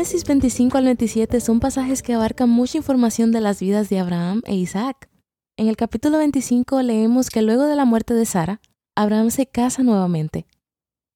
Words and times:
Génesis 0.00 0.24
25 0.24 0.78
al 0.78 0.84
27 0.84 1.40
son 1.40 1.60
pasajes 1.60 2.00
que 2.00 2.14
abarcan 2.14 2.48
mucha 2.48 2.78
información 2.78 3.32
de 3.32 3.42
las 3.42 3.60
vidas 3.60 3.90
de 3.90 3.98
Abraham 3.98 4.40
e 4.46 4.54
Isaac. 4.54 5.10
En 5.58 5.68
el 5.68 5.76
capítulo 5.76 6.16
25 6.16 6.80
leemos 6.80 7.28
que 7.28 7.42
luego 7.42 7.66
de 7.66 7.76
la 7.76 7.84
muerte 7.84 8.14
de 8.14 8.24
Sara, 8.24 8.62
Abraham 8.96 9.30
se 9.30 9.44
casa 9.44 9.82
nuevamente. 9.82 10.46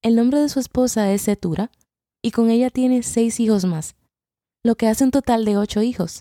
El 0.03 0.17
nombre 0.17 0.39
de 0.39 0.51
su 0.51 0.61
esposa 0.61 1.11
es 1.11 1.23
Setura, 1.23 1.71
y 2.23 2.33
con 2.33 2.51
ella 2.51 2.69
tiene 2.69 3.03
seis 3.03 3.41
hijos 3.41 3.65
más, 3.65 3.97
lo 4.63 4.75
que 4.75 4.87
hace 4.87 5.05
un 5.05 5.13
total 5.13 5.47
de 5.47 5.57
ocho 5.57 5.81
hijos. 5.81 6.21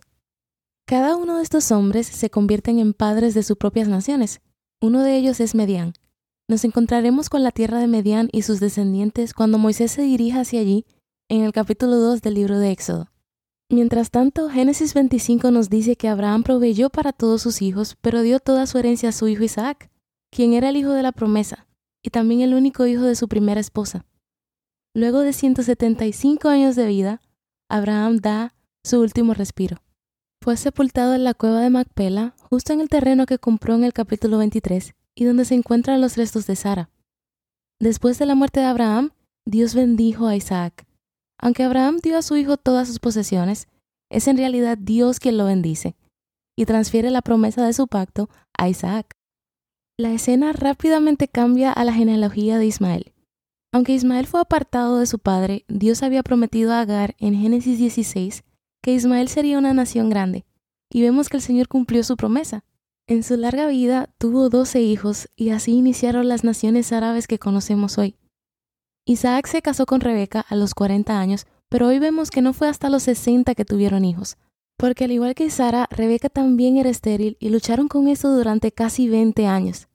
Cada 0.87 1.17
uno 1.17 1.39
de 1.39 1.43
estos 1.43 1.69
hombres 1.73 2.07
se 2.07 2.29
convierten 2.29 2.79
en 2.79 2.93
padres 2.93 3.33
de 3.33 3.43
sus 3.43 3.57
propias 3.57 3.89
naciones. 3.89 4.39
Uno 4.81 5.03
de 5.03 5.17
ellos 5.17 5.41
es 5.41 5.53
Medián. 5.53 5.95
Nos 6.47 6.63
encontraremos 6.63 7.27
con 7.27 7.43
la 7.43 7.51
tierra 7.51 7.79
de 7.79 7.87
Medián 7.87 8.29
y 8.31 8.43
sus 8.43 8.61
descendientes 8.61 9.33
cuando 9.33 9.57
Moisés 9.57 9.91
se 9.91 10.03
dirija 10.03 10.39
hacia 10.39 10.61
allí 10.61 10.85
en 11.33 11.41
el 11.41 11.51
capítulo 11.51 11.95
2 11.95 12.21
del 12.21 12.35
libro 12.35 12.59
de 12.59 12.69
Éxodo. 12.69 13.09
Mientras 13.67 14.11
tanto, 14.11 14.51
Génesis 14.51 14.93
25 14.93 15.49
nos 15.49 15.67
dice 15.67 15.95
que 15.95 16.07
Abraham 16.07 16.43
proveyó 16.43 16.91
para 16.91 17.11
todos 17.11 17.41
sus 17.41 17.63
hijos, 17.63 17.97
pero 18.01 18.21
dio 18.21 18.39
toda 18.39 18.67
su 18.67 18.77
herencia 18.77 19.09
a 19.09 19.13
su 19.13 19.27
hijo 19.27 19.41
Isaac, 19.41 19.89
quien 20.29 20.53
era 20.53 20.69
el 20.69 20.77
hijo 20.77 20.91
de 20.91 21.01
la 21.01 21.11
promesa, 21.11 21.65
y 22.03 22.11
también 22.11 22.41
el 22.41 22.53
único 22.53 22.85
hijo 22.85 23.01
de 23.01 23.15
su 23.15 23.27
primera 23.27 23.59
esposa. 23.59 24.05
Luego 24.93 25.21
de 25.21 25.33
175 25.33 26.49
años 26.49 26.75
de 26.75 26.85
vida, 26.85 27.19
Abraham 27.67 28.17
da 28.17 28.53
su 28.83 29.01
último 29.01 29.33
respiro. 29.33 29.77
Fue 30.39 30.55
sepultado 30.55 31.15
en 31.15 31.23
la 31.23 31.33
cueva 31.33 31.61
de 31.61 31.71
Macpela, 31.71 32.35
justo 32.41 32.73
en 32.73 32.79
el 32.79 32.89
terreno 32.89 33.25
que 33.25 33.39
compró 33.39 33.73
en 33.73 33.85
el 33.85 33.93
capítulo 33.93 34.37
23, 34.37 34.93
y 35.15 35.23
donde 35.23 35.45
se 35.45 35.55
encuentran 35.55 35.99
los 35.99 36.15
restos 36.15 36.45
de 36.45 36.55
Sara. 36.55 36.91
Después 37.79 38.19
de 38.19 38.27
la 38.27 38.35
muerte 38.35 38.59
de 38.59 38.67
Abraham, 38.67 39.13
Dios 39.45 39.73
bendijo 39.73 40.27
a 40.27 40.35
Isaac, 40.35 40.85
aunque 41.43 41.63
Abraham 41.63 41.99
dio 42.01 42.17
a 42.17 42.21
su 42.21 42.37
hijo 42.37 42.55
todas 42.55 42.87
sus 42.87 42.99
posesiones, 42.99 43.67
es 44.09 44.29
en 44.29 44.37
realidad 44.37 44.77
Dios 44.77 45.19
quien 45.19 45.37
lo 45.37 45.43
bendice 45.43 45.97
y 46.55 46.63
transfiere 46.63 47.11
la 47.11 47.21
promesa 47.21 47.65
de 47.65 47.73
su 47.73 47.87
pacto 47.87 48.29
a 48.57 48.69
Isaac. 48.69 49.17
La 49.99 50.13
escena 50.13 50.53
rápidamente 50.53 51.27
cambia 51.27 51.73
a 51.73 51.83
la 51.83 51.91
genealogía 51.91 52.57
de 52.57 52.67
Ismael. 52.67 53.13
Aunque 53.73 53.91
Ismael 53.91 54.25
fue 54.25 54.39
apartado 54.39 54.99
de 54.99 55.05
su 55.05 55.19
padre, 55.19 55.65
Dios 55.67 56.01
había 56.01 56.23
prometido 56.23 56.71
a 56.71 56.79
Agar 56.79 57.13
en 57.19 57.35
Génesis 57.35 57.77
16 57.77 58.45
que 58.81 58.93
Ismael 58.93 59.27
sería 59.27 59.57
una 59.57 59.73
nación 59.73 60.09
grande, 60.09 60.45
y 60.89 61.01
vemos 61.01 61.27
que 61.27 61.35
el 61.35 61.43
Señor 61.43 61.67
cumplió 61.67 62.05
su 62.05 62.15
promesa. 62.15 62.63
En 63.05 63.21
su 63.21 63.35
larga 63.35 63.67
vida 63.67 64.09
tuvo 64.17 64.47
doce 64.47 64.81
hijos 64.81 65.27
y 65.35 65.49
así 65.49 65.73
iniciaron 65.73 66.29
las 66.29 66.45
naciones 66.45 66.93
árabes 66.93 67.27
que 67.27 67.37
conocemos 67.37 67.97
hoy. 67.97 68.15
Isaac 69.05 69.47
se 69.47 69.61
casó 69.61 69.85
con 69.85 69.99
Rebeca 69.99 70.45
a 70.47 70.55
los 70.55 70.73
40 70.73 71.19
años, 71.19 71.45
pero 71.67 71.87
hoy 71.87 71.99
vemos 71.99 72.31
que 72.31 72.41
no 72.41 72.53
fue 72.53 72.69
hasta 72.69 72.89
los 72.89 73.03
60 73.03 73.53
que 73.53 73.65
tuvieron 73.65 74.05
hijos. 74.05 74.37
Porque 74.77 75.03
al 75.03 75.11
igual 75.11 75.35
que 75.35 75.49
Sara, 75.49 75.89
Rebeca 75.91 76.29
también 76.29 76.77
era 76.77 76.89
estéril 76.89 77.35
y 77.41 77.49
lucharon 77.49 77.89
con 77.89 78.07
eso 78.07 78.33
durante 78.33 78.71
casi 78.71 79.09
20 79.09 79.45
años. 79.45 79.89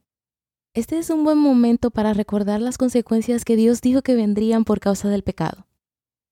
Este 0.75 0.99
es 0.99 1.09
un 1.09 1.25
buen 1.25 1.39
momento 1.39 1.91
para 1.91 2.13
recordar 2.13 2.61
las 2.61 2.77
consecuencias 2.77 3.47
que 3.47 3.57
Dios 3.57 3.81
dijo 3.81 4.03
que 4.03 4.15
vendrían 4.15 4.65
por 4.65 4.79
causa 4.79 5.09
del 5.09 5.23
pecado. 5.23 5.67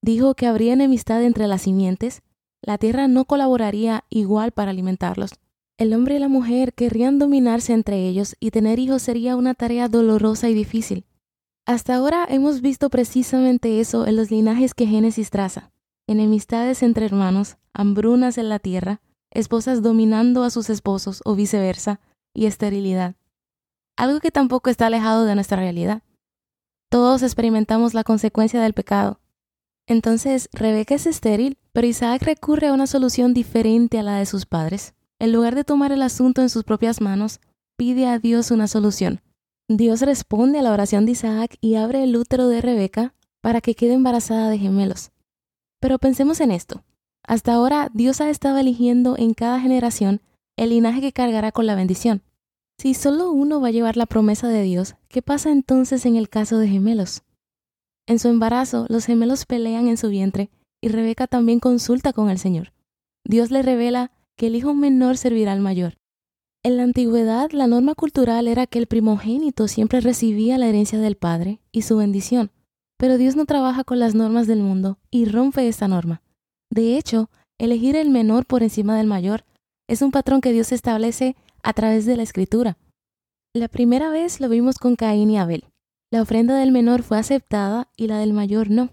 Dijo 0.02 0.34
que 0.34 0.46
habría 0.46 0.74
enemistad 0.74 1.22
entre 1.22 1.46
las 1.46 1.62
simientes, 1.62 2.20
la 2.60 2.76
tierra 2.76 3.08
no 3.08 3.24
colaboraría 3.24 4.04
igual 4.10 4.52
para 4.52 4.72
alimentarlos. 4.72 5.30
El 5.78 5.94
hombre 5.94 6.16
y 6.16 6.18
la 6.18 6.28
mujer 6.28 6.74
querrían 6.74 7.18
dominarse 7.18 7.72
entre 7.72 8.06
ellos 8.06 8.36
y 8.38 8.50
tener 8.50 8.78
hijos 8.78 9.00
sería 9.00 9.34
una 9.34 9.54
tarea 9.54 9.88
dolorosa 9.88 10.50
y 10.50 10.54
difícil. 10.54 11.06
Hasta 11.66 11.96
ahora 11.96 12.24
hemos 12.28 12.60
visto 12.60 12.90
precisamente 12.90 13.80
eso 13.80 14.06
en 14.06 14.16
los 14.16 14.30
linajes 14.30 14.72
que 14.72 14.86
Génesis 14.86 15.30
traza. 15.30 15.72
Enemistades 16.06 16.84
entre 16.84 17.06
hermanos, 17.06 17.56
hambrunas 17.74 18.38
en 18.38 18.48
la 18.48 18.60
tierra, 18.60 19.00
esposas 19.32 19.82
dominando 19.82 20.44
a 20.44 20.50
sus 20.50 20.70
esposos 20.70 21.22
o 21.24 21.34
viceversa, 21.34 22.00
y 22.36 22.46
esterilidad. 22.46 23.16
Algo 23.96 24.20
que 24.20 24.30
tampoco 24.30 24.68
está 24.68 24.86
alejado 24.86 25.24
de 25.24 25.34
nuestra 25.34 25.56
realidad. 25.56 26.02
Todos 26.90 27.22
experimentamos 27.22 27.94
la 27.94 28.04
consecuencia 28.04 28.60
del 28.60 28.74
pecado. 28.74 29.20
Entonces, 29.88 30.48
Rebeca 30.52 30.94
es 30.94 31.06
estéril, 31.06 31.58
pero 31.72 31.86
Isaac 31.86 32.22
recurre 32.22 32.68
a 32.68 32.74
una 32.74 32.86
solución 32.86 33.32
diferente 33.32 33.98
a 33.98 34.02
la 34.02 34.18
de 34.18 34.26
sus 34.26 34.44
padres. 34.44 34.94
En 35.18 35.32
lugar 35.32 35.54
de 35.54 35.64
tomar 35.64 35.92
el 35.92 36.02
asunto 36.02 36.42
en 36.42 36.50
sus 36.50 36.62
propias 36.62 37.00
manos, 37.00 37.40
pide 37.76 38.06
a 38.06 38.18
Dios 38.18 38.50
una 38.50 38.68
solución. 38.68 39.22
Dios 39.68 40.00
responde 40.02 40.60
a 40.60 40.62
la 40.62 40.72
oración 40.72 41.06
de 41.06 41.12
Isaac 41.12 41.56
y 41.60 41.74
abre 41.74 42.04
el 42.04 42.16
útero 42.16 42.46
de 42.46 42.60
Rebeca 42.60 43.14
para 43.40 43.60
que 43.60 43.74
quede 43.74 43.94
embarazada 43.94 44.48
de 44.48 44.58
gemelos. 44.58 45.10
Pero 45.80 45.98
pensemos 45.98 46.40
en 46.40 46.52
esto. 46.52 46.84
Hasta 47.24 47.54
ahora 47.54 47.90
Dios 47.92 48.20
ha 48.20 48.30
estado 48.30 48.58
eligiendo 48.58 49.16
en 49.18 49.34
cada 49.34 49.58
generación 49.58 50.20
el 50.56 50.70
linaje 50.70 51.00
que 51.00 51.12
cargará 51.12 51.50
con 51.50 51.66
la 51.66 51.74
bendición. 51.74 52.22
Si 52.78 52.94
solo 52.94 53.32
uno 53.32 53.60
va 53.60 53.68
a 53.68 53.72
llevar 53.72 53.96
la 53.96 54.06
promesa 54.06 54.46
de 54.46 54.62
Dios, 54.62 54.94
¿qué 55.08 55.20
pasa 55.20 55.50
entonces 55.50 56.06
en 56.06 56.14
el 56.14 56.28
caso 56.28 56.58
de 56.58 56.68
gemelos? 56.68 57.22
En 58.06 58.20
su 58.20 58.28
embarazo, 58.28 58.86
los 58.88 59.06
gemelos 59.06 59.46
pelean 59.46 59.88
en 59.88 59.96
su 59.96 60.10
vientre 60.10 60.48
y 60.80 60.88
Rebeca 60.88 61.26
también 61.26 61.58
consulta 61.58 62.12
con 62.12 62.30
el 62.30 62.38
Señor. 62.38 62.72
Dios 63.24 63.50
le 63.50 63.62
revela 63.62 64.12
que 64.36 64.46
el 64.46 64.54
hijo 64.54 64.74
menor 64.74 65.16
servirá 65.16 65.52
al 65.52 65.60
mayor. 65.60 65.98
En 66.66 66.78
la 66.78 66.82
antigüedad, 66.82 67.52
la 67.52 67.68
norma 67.68 67.94
cultural 67.94 68.48
era 68.48 68.66
que 68.66 68.80
el 68.80 68.88
primogénito 68.88 69.68
siempre 69.68 70.00
recibía 70.00 70.58
la 70.58 70.66
herencia 70.66 70.98
del 70.98 71.14
padre 71.14 71.60
y 71.70 71.82
su 71.82 71.96
bendición, 71.96 72.50
pero 72.98 73.18
Dios 73.18 73.36
no 73.36 73.44
trabaja 73.44 73.84
con 73.84 74.00
las 74.00 74.16
normas 74.16 74.48
del 74.48 74.62
mundo 74.62 74.98
y 75.08 75.26
rompe 75.26 75.68
esta 75.68 75.86
norma. 75.86 76.22
De 76.68 76.98
hecho, 76.98 77.30
elegir 77.56 77.94
el 77.94 78.10
menor 78.10 78.46
por 78.46 78.64
encima 78.64 78.96
del 78.96 79.06
mayor 79.06 79.44
es 79.86 80.02
un 80.02 80.10
patrón 80.10 80.40
que 80.40 80.50
Dios 80.50 80.72
establece 80.72 81.36
a 81.62 81.72
través 81.72 82.04
de 82.04 82.16
la 82.16 82.24
escritura. 82.24 82.78
La 83.54 83.68
primera 83.68 84.10
vez 84.10 84.40
lo 84.40 84.48
vimos 84.48 84.78
con 84.78 84.96
Caín 84.96 85.30
y 85.30 85.38
Abel. 85.38 85.66
La 86.10 86.20
ofrenda 86.20 86.56
del 86.56 86.72
menor 86.72 87.04
fue 87.04 87.16
aceptada 87.16 87.92
y 87.96 88.08
la 88.08 88.18
del 88.18 88.32
mayor 88.32 88.70
no. 88.70 88.88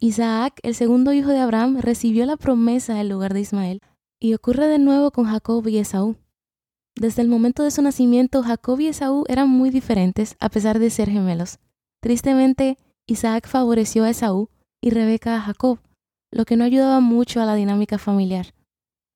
Isaac, 0.00 0.58
el 0.64 0.74
segundo 0.74 1.12
hijo 1.12 1.30
de 1.30 1.38
Abraham, 1.38 1.78
recibió 1.78 2.26
la 2.26 2.36
promesa 2.36 3.00
en 3.00 3.10
lugar 3.10 3.32
de 3.32 3.42
Ismael, 3.42 3.80
y 4.18 4.34
ocurre 4.34 4.66
de 4.66 4.80
nuevo 4.80 5.12
con 5.12 5.26
Jacob 5.26 5.68
y 5.68 5.78
Esaú. 5.78 6.16
Desde 6.98 7.20
el 7.20 7.28
momento 7.28 7.62
de 7.62 7.70
su 7.70 7.82
nacimiento, 7.82 8.42
Jacob 8.42 8.80
y 8.80 8.88
Esaú 8.88 9.24
eran 9.28 9.50
muy 9.50 9.68
diferentes 9.68 10.34
a 10.40 10.48
pesar 10.48 10.78
de 10.78 10.88
ser 10.88 11.10
gemelos. 11.10 11.58
Tristemente, 12.00 12.78
Isaac 13.06 13.46
favoreció 13.46 14.04
a 14.04 14.10
Esaú 14.10 14.48
y 14.80 14.90
Rebeca 14.90 15.36
a 15.36 15.40
Jacob, 15.40 15.78
lo 16.32 16.46
que 16.46 16.56
no 16.56 16.64
ayudaba 16.64 17.00
mucho 17.00 17.42
a 17.42 17.44
la 17.44 17.54
dinámica 17.54 17.98
familiar. 17.98 18.54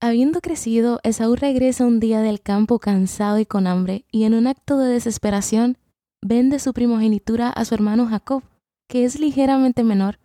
Habiendo 0.02 0.42
crecido, 0.42 1.00
Esaú 1.04 1.36
regresa 1.36 1.86
un 1.86 2.00
día 2.00 2.20
del 2.20 2.42
campo 2.42 2.78
cansado 2.78 3.38
y 3.38 3.46
con 3.46 3.66
hambre, 3.66 4.04
y 4.10 4.24
en 4.24 4.34
un 4.34 4.46
acto 4.46 4.78
de 4.78 4.92
desesperación, 4.92 5.78
vende 6.22 6.58
su 6.58 6.74
primogenitura 6.74 7.48
a 7.48 7.64
su 7.64 7.74
hermano 7.74 8.06
Jacob, 8.06 8.42
que 8.88 9.04
es 9.04 9.18
ligeramente 9.18 9.84
menor, 9.84 10.18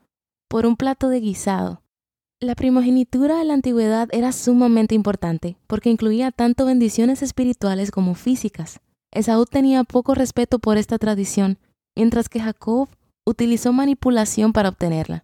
por 0.50 0.66
un 0.66 0.76
plato 0.76 1.08
de 1.08 1.22
guisado. 1.22 1.82
La 2.42 2.54
primogenitura 2.54 3.40
en 3.40 3.48
la 3.48 3.54
antigüedad 3.54 4.10
era 4.12 4.34
sumamente 4.34 4.94
importante 4.94 5.56
porque 5.68 5.90
incluía 5.90 6.32
tanto 6.32 6.66
bendiciones 6.66 7.22
espirituales 7.22 7.92
como 7.92 8.14
físicas. 8.14 8.82
Esaú 9.14 9.46
tenía 9.46 9.86
poco 9.86 10.16
respeto 10.16 10.60
por 10.60 10.78
esta 10.78 10.98
tradición, 10.98 11.58
mientras 11.96 12.28
que 12.28 12.42
Jacob 12.42 12.90
utilizó 13.26 13.72
manipulación 13.72 14.52
para 14.52 14.68
obtenerla. 14.68 15.24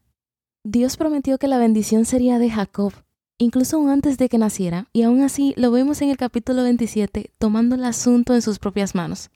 Dios 0.64 0.96
prometió 0.96 1.38
que 1.38 1.50
la 1.50 1.58
bendición 1.58 2.06
sería 2.06 2.40
de 2.40 2.50
Jacob, 2.50 2.94
incluso 3.38 3.86
antes 3.90 4.18
de 4.18 4.30
que 4.30 4.38
naciera, 4.38 4.88
y 4.94 5.02
aún 5.02 5.22
así 5.22 5.54
lo 5.58 5.70
vemos 5.70 6.02
en 6.02 6.12
el 6.12 6.18
capítulo 6.18 6.64
27 6.64 7.32
tomando 7.38 7.76
el 7.76 7.84
asunto 7.84 8.36
en 8.36 8.42
sus 8.42 8.58
propias 8.58 8.96
manos. 8.96 9.32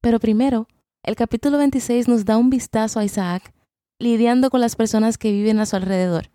Pero 0.00 0.18
primero, 0.18 0.66
el 1.04 1.14
capítulo 1.14 1.58
26 1.58 2.08
nos 2.08 2.24
da 2.24 2.36
un 2.36 2.50
vistazo 2.50 2.98
a 2.98 3.04
Isaac, 3.04 3.54
lidiando 4.00 4.50
con 4.50 4.60
las 4.60 4.74
personas 4.74 5.18
que 5.18 5.30
viven 5.30 5.60
a 5.60 5.66
su 5.66 5.76
alrededor. 5.76 6.28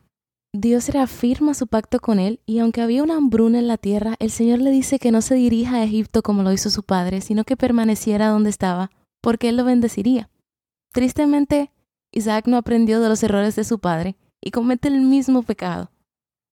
Dios 0.53 0.89
reafirma 0.89 1.53
su 1.53 1.67
pacto 1.67 1.99
con 1.99 2.19
él 2.19 2.39
y 2.45 2.59
aunque 2.59 2.81
había 2.81 3.03
una 3.03 3.15
hambruna 3.15 3.59
en 3.59 3.67
la 3.67 3.77
tierra, 3.77 4.15
el 4.19 4.31
Señor 4.31 4.59
le 4.59 4.71
dice 4.71 4.97
que 4.97 5.11
no 5.11 5.21
se 5.21 5.35
dirija 5.35 5.75
a 5.75 5.83
Egipto 5.83 6.23
como 6.23 6.41
lo 6.43 6.51
hizo 6.53 6.69
su 6.69 6.83
padre, 6.83 7.21
sino 7.21 7.43
que 7.43 7.57
permaneciera 7.57 8.29
donde 8.29 8.49
estaba, 8.49 8.89
porque 9.21 9.49
él 9.49 9.57
lo 9.57 9.65
bendeciría. 9.65 10.29
Tristemente, 10.93 11.71
Isaac 12.11 12.47
no 12.47 12.57
aprendió 12.57 13.01
de 13.01 13.09
los 13.09 13.21
errores 13.23 13.55
de 13.55 13.63
su 13.63 13.79
padre 13.79 14.15
y 14.41 14.51
comete 14.51 14.87
el 14.87 15.01
mismo 15.01 15.43
pecado. 15.43 15.91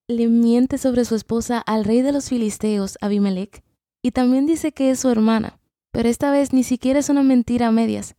le 0.08 0.28
miente 0.28 0.78
sobre 0.78 1.04
su 1.04 1.16
esposa 1.16 1.58
al 1.58 1.84
rey 1.84 2.00
de 2.00 2.12
los 2.12 2.28
filisteos, 2.28 2.96
Abimelech, 3.00 3.64
y 4.04 4.12
también 4.12 4.46
dice 4.46 4.70
que 4.70 4.90
es 4.90 5.00
su 5.00 5.08
hermana, 5.08 5.58
pero 5.90 6.08
esta 6.08 6.30
vez 6.30 6.52
ni 6.52 6.62
siquiera 6.62 7.00
es 7.00 7.08
una 7.08 7.24
mentira 7.24 7.66
a 7.66 7.72
medias. 7.72 8.14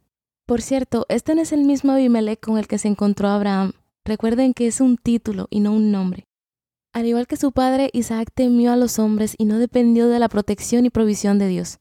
Por 0.46 0.62
cierto, 0.62 1.06
este 1.08 1.34
no 1.34 1.42
es 1.42 1.54
el 1.54 1.64
mismo 1.64 1.94
Abimelech 1.94 2.42
con 2.42 2.58
el 2.58 2.68
que 2.68 2.78
se 2.78 2.90
encontró 2.90 3.30
Abraham. 3.30 3.72
Recuerden 4.08 4.54
que 4.54 4.68
es 4.68 4.80
un 4.80 4.96
título 4.96 5.48
y 5.50 5.60
no 5.60 5.74
un 5.74 5.92
nombre. 5.92 6.24
Al 6.94 7.06
igual 7.06 7.28
que 7.28 7.36
su 7.36 7.52
padre, 7.52 7.90
Isaac 7.92 8.30
temió 8.34 8.72
a 8.72 8.78
los 8.78 9.00
hombres 9.00 9.36
y 9.38 9.44
no 9.44 9.60
dependió 9.60 10.08
de 10.08 10.18
la 10.18 10.30
protección 10.30 10.86
y 10.86 10.90
provisión 10.90 11.40
de 11.40 11.50
Dios. 11.50 11.80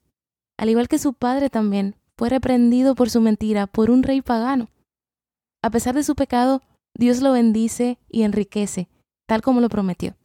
Al 0.58 0.68
igual 0.68 0.88
que 0.88 0.98
su 0.98 1.14
padre 1.14 1.50
también, 1.50 1.94
fue 2.18 2.28
reprendido 2.28 2.96
por 2.96 3.10
su 3.10 3.20
mentira 3.20 3.68
por 3.68 3.92
un 3.92 4.02
rey 4.02 4.22
pagano. 4.22 4.70
A 5.62 5.70
pesar 5.70 5.94
de 5.94 6.02
su 6.02 6.16
pecado, 6.16 6.62
Dios 6.98 7.22
lo 7.22 7.30
bendice 7.30 8.00
y 8.08 8.24
enriquece, 8.24 8.88
tal 9.28 9.40
como 9.40 9.60
lo 9.60 9.68
prometió. 9.68 10.16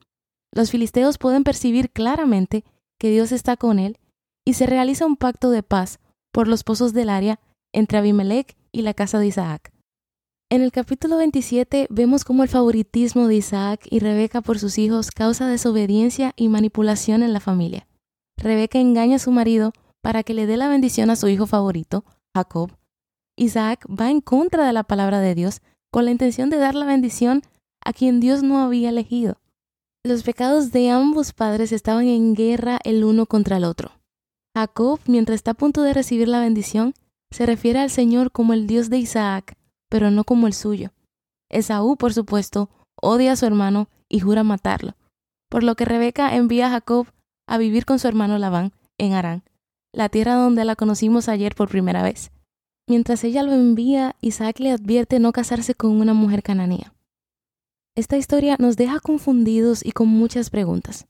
Los 0.51 0.71
filisteos 0.71 1.19
pueden 1.19 1.44
percibir 1.44 1.92
claramente 1.92 2.63
que 2.97 3.12
Dios 3.12 3.31
está 3.31 3.57
con 3.57 3.77
él 3.77 4.00
y 4.44 4.56
se 4.56 4.65
realiza 4.65 5.06
un 5.06 5.18
pacto 5.18 5.51
de 5.51 5.62
paz 5.62 6.00
por 6.31 6.47
los 6.47 6.63
pozos 6.63 6.94
del 6.94 7.12
área 7.12 7.39
entre 7.71 8.00
Abimelech 8.00 8.57
y 8.71 8.81
la 8.81 8.95
casa 8.95 9.19
de 9.19 9.27
Isaac. 9.27 9.71
En 10.51 10.62
el 10.63 10.74
capítulo 10.74 11.15
27 11.15 11.88
vemos 11.89 12.25
cómo 12.25 12.44
el 12.44 12.50
favoritismo 12.50 13.30
de 13.30 13.36
Isaac 13.36 13.88
y 13.89 14.00
Rebeca 14.00 14.42
por 14.42 14.59
sus 14.59 14.77
hijos 14.80 15.09
causa 15.09 15.48
desobediencia 15.48 16.33
y 16.36 16.50
manipulación 16.50 17.24
en 17.24 17.31
la 17.31 17.39
familia. 17.39 17.88
Rebeca 18.36 18.77
engaña 18.77 19.15
a 19.15 19.19
su 19.19 19.31
marido 19.31 19.71
para 20.01 20.24
que 20.24 20.33
le 20.33 20.48
dé 20.48 20.57
la 20.57 20.68
bendición 20.68 21.09
a 21.09 21.15
su 21.15 21.30
hijo 21.30 21.48
favorito, 21.48 22.03
Jacob. 22.36 22.69
Isaac 23.38 23.88
va 23.89 24.12
en 24.12 24.19
contra 24.19 24.68
de 24.68 24.74
la 24.74 24.83
palabra 24.83 25.21
de 25.21 25.36
Dios 25.36 25.62
con 25.89 26.03
la 26.03 26.12
intención 26.12 26.50
de 26.50 26.57
dar 26.57 26.75
la 26.75 26.86
bendición 26.86 27.44
a 27.86 27.94
quien 27.94 28.19
Dios 28.19 28.44
no 28.44 28.59
había 28.59 28.89
elegido. 28.89 29.38
Los 30.04 30.24
pecados 30.24 30.74
de 30.74 30.89
ambos 30.89 31.31
padres 31.31 31.71
estaban 31.71 32.07
en 32.07 32.36
guerra 32.36 32.77
el 32.83 33.06
uno 33.06 33.25
contra 33.25 33.56
el 33.56 33.63
otro. 33.63 33.92
Jacob, 34.54 35.00
mientras 35.07 35.36
está 35.36 35.51
a 35.51 35.54
punto 35.54 35.81
de 35.81 35.94
recibir 35.94 36.27
la 36.27 36.42
bendición, 36.42 36.94
se 37.30 37.45
refiere 37.45 37.80
al 37.80 37.89
Señor 37.89 38.33
como 38.33 38.51
el 38.51 38.68
Dios 38.68 38.89
de 38.89 38.97
Isaac, 38.97 39.56
pero 39.91 40.09
no 40.09 40.23
como 40.23 40.47
el 40.47 40.53
suyo. 40.53 40.93
Esaú, 41.49 41.97
por 41.97 42.13
supuesto, 42.13 42.69
odia 42.95 43.33
a 43.33 43.35
su 43.35 43.45
hermano 43.45 43.89
y 44.07 44.21
jura 44.21 44.43
matarlo, 44.43 44.95
por 45.49 45.63
lo 45.63 45.75
que 45.75 45.83
Rebeca 45.83 46.33
envía 46.33 46.67
a 46.67 46.69
Jacob 46.69 47.07
a 47.45 47.57
vivir 47.57 47.85
con 47.85 47.99
su 47.99 48.07
hermano 48.07 48.38
Labán 48.38 48.71
en 48.97 49.11
Arán, 49.11 49.43
la 49.91 50.07
tierra 50.07 50.35
donde 50.35 50.63
la 50.63 50.77
conocimos 50.77 51.27
ayer 51.27 51.55
por 51.55 51.67
primera 51.67 52.03
vez. 52.03 52.31
Mientras 52.88 53.25
ella 53.25 53.43
lo 53.43 53.51
envía, 53.51 54.15
Isaac 54.21 54.59
le 54.59 54.71
advierte 54.71 55.19
no 55.19 55.33
casarse 55.33 55.75
con 55.75 55.91
una 55.99 56.13
mujer 56.13 56.41
cananea. 56.41 56.94
Esta 57.94 58.15
historia 58.15 58.55
nos 58.59 58.77
deja 58.77 59.01
confundidos 59.01 59.85
y 59.85 59.91
con 59.91 60.07
muchas 60.07 60.49
preguntas. 60.49 61.07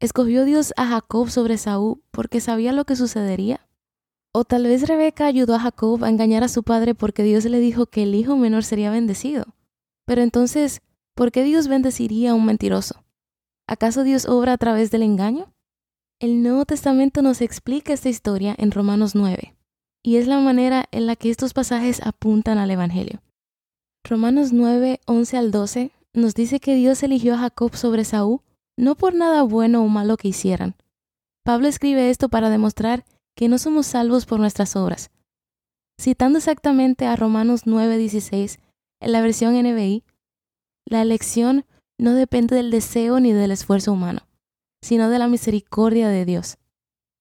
¿Escogió 0.00 0.44
Dios 0.44 0.74
a 0.76 0.86
Jacob 0.86 1.30
sobre 1.30 1.56
Saúl 1.56 2.02
porque 2.10 2.40
sabía 2.40 2.72
lo 2.72 2.84
que 2.84 2.96
sucedería? 2.96 3.67
¿O 4.38 4.44
tal 4.44 4.62
vez 4.62 4.86
Rebeca 4.86 5.26
ayudó 5.26 5.56
a 5.56 5.58
Jacob 5.58 6.04
a 6.04 6.08
engañar 6.08 6.44
a 6.44 6.48
su 6.48 6.62
padre 6.62 6.94
porque 6.94 7.24
Dios 7.24 7.44
le 7.46 7.58
dijo 7.58 7.86
que 7.86 8.04
el 8.04 8.14
hijo 8.14 8.36
menor 8.36 8.62
sería 8.62 8.88
bendecido? 8.88 9.46
Pero 10.06 10.22
entonces, 10.22 10.80
¿por 11.16 11.32
qué 11.32 11.42
Dios 11.42 11.66
bendeciría 11.66 12.30
a 12.30 12.34
un 12.34 12.44
mentiroso? 12.44 13.02
¿Acaso 13.66 14.04
Dios 14.04 14.26
obra 14.26 14.52
a 14.52 14.56
través 14.56 14.92
del 14.92 15.02
engaño? 15.02 15.52
El 16.20 16.44
Nuevo 16.44 16.64
Testamento 16.66 17.20
nos 17.20 17.40
explica 17.40 17.92
esta 17.92 18.10
historia 18.10 18.54
en 18.58 18.70
Romanos 18.70 19.16
9, 19.16 19.56
y 20.04 20.18
es 20.18 20.28
la 20.28 20.38
manera 20.38 20.84
en 20.92 21.06
la 21.06 21.16
que 21.16 21.30
estos 21.30 21.52
pasajes 21.52 22.00
apuntan 22.06 22.58
al 22.58 22.70
Evangelio. 22.70 23.20
Romanos 24.04 24.52
9, 24.52 25.00
11 25.04 25.36
al 25.36 25.50
12 25.50 25.90
nos 26.12 26.36
dice 26.36 26.60
que 26.60 26.76
Dios 26.76 27.02
eligió 27.02 27.34
a 27.34 27.38
Jacob 27.38 27.74
sobre 27.74 28.04
Saúl 28.04 28.42
no 28.76 28.94
por 28.94 29.14
nada 29.14 29.42
bueno 29.42 29.82
o 29.82 29.88
malo 29.88 30.16
que 30.16 30.28
hicieran. 30.28 30.76
Pablo 31.42 31.66
escribe 31.66 32.08
esto 32.08 32.28
para 32.28 32.50
demostrar 32.50 33.04
que 33.38 33.48
no 33.48 33.56
somos 33.56 33.86
salvos 33.86 34.26
por 34.26 34.40
nuestras 34.40 34.74
obras. 34.74 35.12
Citando 35.98 36.38
exactamente 36.38 37.06
a 37.06 37.14
Romanos 37.14 37.66
9:16 37.66 38.58
en 39.00 39.12
la 39.12 39.20
versión 39.20 39.54
NBI, 39.54 40.02
la 40.84 41.00
elección 41.00 41.64
no 41.96 42.14
depende 42.14 42.56
del 42.56 42.70
deseo 42.70 43.20
ni 43.20 43.32
del 43.32 43.52
esfuerzo 43.52 43.92
humano 43.92 44.28
sino 44.82 45.08
de 45.08 45.18
la 45.18 45.28
misericordia 45.28 46.08
de 46.08 46.24
Dios. 46.24 46.58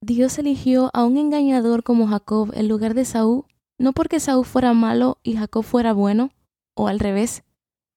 Dios 0.01 0.37
eligió 0.37 0.91
a 0.93 1.05
un 1.05 1.17
engañador 1.17 1.83
como 1.83 2.07
Jacob 2.07 2.51
en 2.53 2.67
lugar 2.67 2.93
de 2.93 3.05
Saúl, 3.05 3.45
no 3.79 3.93
porque 3.93 4.19
Saúl 4.19 4.45
fuera 4.45 4.73
malo 4.73 5.17
y 5.23 5.35
Jacob 5.35 5.63
fuera 5.63 5.93
bueno, 5.93 6.31
o 6.75 6.87
al 6.87 6.99
revés. 6.99 7.43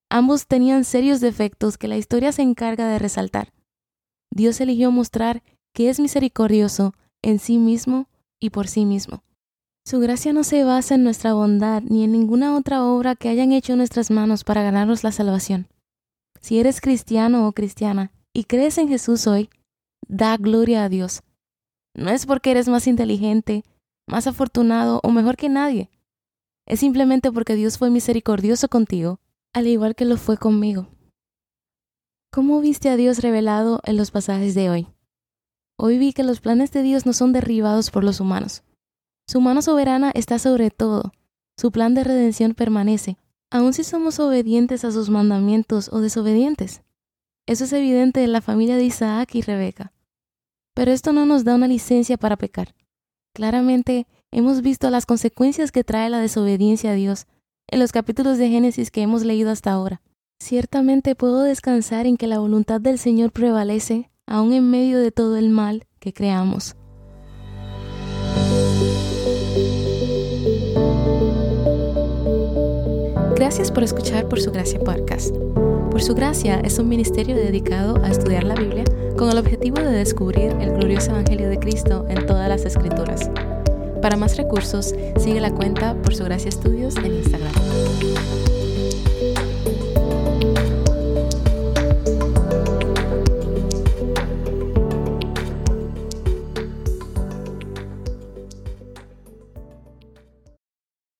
Ambos 0.09 0.47
tenían 0.47 0.83
serios 0.83 1.21
defectos 1.21 1.77
que 1.77 1.87
la 1.87 1.97
historia 1.97 2.31
se 2.31 2.41
encarga 2.41 2.87
de 2.87 2.99
resaltar. 2.99 3.53
Dios 4.33 4.59
eligió 4.61 4.91
mostrar 4.91 5.43
que 5.73 5.89
es 5.89 5.99
misericordioso 5.99 6.93
en 7.21 7.39
sí 7.39 7.57
mismo 7.57 8.07
y 8.41 8.49
por 8.49 8.67
sí 8.67 8.83
mismo. 8.83 9.23
Su 9.85 10.01
gracia 10.01 10.33
no 10.33 10.43
se 10.43 10.65
basa 10.65 10.95
en 10.95 11.03
nuestra 11.03 11.33
bondad 11.33 11.81
ni 11.83 12.03
en 12.03 12.11
ninguna 12.11 12.57
otra 12.57 12.83
obra 12.83 13.15
que 13.15 13.29
hayan 13.29 13.53
hecho 13.53 13.77
nuestras 13.77 14.11
manos 14.11 14.43
para 14.43 14.63
ganarnos 14.63 15.05
la 15.05 15.13
salvación. 15.13 15.67
Si 16.41 16.59
eres 16.59 16.81
cristiano 16.81 17.47
o 17.47 17.53
cristiana, 17.53 18.11
y 18.33 18.45
crees 18.45 18.77
en 18.77 18.87
Jesús 18.87 19.27
hoy, 19.27 19.49
da 20.07 20.37
gloria 20.37 20.83
a 20.83 20.89
Dios. 20.89 21.21
No 21.93 22.09
es 22.09 22.25
porque 22.25 22.51
eres 22.51 22.67
más 22.67 22.87
inteligente, 22.87 23.63
más 24.07 24.27
afortunado 24.27 24.99
o 25.03 25.11
mejor 25.11 25.35
que 25.37 25.49
nadie. 25.49 25.89
Es 26.65 26.79
simplemente 26.79 27.31
porque 27.31 27.55
Dios 27.55 27.77
fue 27.77 27.89
misericordioso 27.89 28.69
contigo, 28.69 29.19
al 29.53 29.67
igual 29.67 29.95
que 29.95 30.05
lo 30.05 30.17
fue 30.17 30.37
conmigo. 30.37 30.87
¿Cómo 32.31 32.61
viste 32.61 32.89
a 32.89 32.95
Dios 32.95 33.19
revelado 33.19 33.81
en 33.83 33.97
los 33.97 34.11
pasajes 34.11 34.55
de 34.55 34.69
hoy? 34.69 34.87
Hoy 35.83 35.97
vi 35.97 36.13
que 36.13 36.21
los 36.21 36.41
planes 36.41 36.71
de 36.71 36.83
Dios 36.83 37.07
no 37.07 37.13
son 37.13 37.33
derribados 37.33 37.89
por 37.89 38.03
los 38.03 38.19
humanos. 38.19 38.61
Su 39.27 39.41
mano 39.41 39.63
soberana 39.63 40.11
está 40.13 40.37
sobre 40.37 40.69
todo. 40.69 41.11
Su 41.57 41.71
plan 41.71 41.95
de 41.95 42.03
redención 42.03 42.53
permanece, 42.53 43.17
aun 43.49 43.73
si 43.73 43.83
somos 43.83 44.19
obedientes 44.19 44.85
a 44.85 44.91
sus 44.91 45.09
mandamientos 45.09 45.89
o 45.91 45.99
desobedientes. 45.99 46.83
Eso 47.47 47.63
es 47.63 47.73
evidente 47.73 48.23
en 48.23 48.31
la 48.31 48.41
familia 48.41 48.77
de 48.77 48.83
Isaac 48.83 49.33
y 49.33 49.41
Rebeca. 49.41 49.91
Pero 50.75 50.91
esto 50.91 51.13
no 51.13 51.25
nos 51.25 51.45
da 51.45 51.55
una 51.55 51.67
licencia 51.67 52.15
para 52.15 52.37
pecar. 52.37 52.75
Claramente 53.33 54.05
hemos 54.29 54.61
visto 54.61 54.87
las 54.91 55.07
consecuencias 55.07 55.71
que 55.71 55.83
trae 55.83 56.11
la 56.11 56.19
desobediencia 56.19 56.91
a 56.91 56.93
Dios 56.93 57.25
en 57.65 57.79
los 57.79 57.91
capítulos 57.91 58.37
de 58.37 58.49
Génesis 58.49 58.91
que 58.91 59.01
hemos 59.01 59.23
leído 59.23 59.49
hasta 59.49 59.71
ahora. 59.71 60.03
Ciertamente 60.39 61.15
puedo 61.15 61.41
descansar 61.41 62.05
en 62.05 62.17
que 62.17 62.27
la 62.27 62.37
voluntad 62.37 62.79
del 62.79 62.99
Señor 62.99 63.31
prevalece 63.31 64.10
aun 64.31 64.53
en 64.53 64.69
medio 64.71 64.97
de 64.99 65.11
todo 65.11 65.35
el 65.35 65.49
mal 65.49 65.85
que 65.99 66.13
creamos. 66.13 66.75
Gracias 73.35 73.71
por 73.71 73.83
escuchar 73.83 74.29
por 74.29 74.39
su 74.39 74.51
gracia 74.51 74.79
podcast. 74.79 75.35
Por 75.35 76.01
su 76.01 76.15
gracia 76.15 76.61
es 76.61 76.79
un 76.79 76.87
ministerio 76.87 77.35
dedicado 77.35 78.01
a 78.03 78.09
estudiar 78.09 78.45
la 78.45 78.55
Biblia 78.55 78.85
con 79.17 79.29
el 79.29 79.37
objetivo 79.37 79.79
de 79.79 79.91
descubrir 79.91 80.51
el 80.61 80.71
glorioso 80.71 81.11
Evangelio 81.11 81.49
de 81.49 81.59
Cristo 81.59 82.05
en 82.07 82.25
todas 82.25 82.47
las 82.47 82.63
escrituras. 82.63 83.29
Para 84.01 84.15
más 84.15 84.37
recursos, 84.37 84.95
sigue 85.19 85.41
la 85.41 85.51
cuenta 85.51 86.01
Por 86.01 86.15
su 86.15 86.23
gracia 86.23 86.47
estudios 86.47 86.95
en 86.95 87.15
Instagram. 87.15 88.60